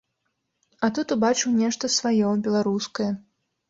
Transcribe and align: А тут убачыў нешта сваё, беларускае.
А 0.87 0.89
тут 0.99 1.13
убачыў 1.17 1.55
нешта 1.61 1.93
сваё, 2.01 2.35
беларускае. 2.49 3.17